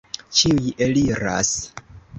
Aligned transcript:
Ĉiuj 0.37 0.73
eliras! 0.87 1.57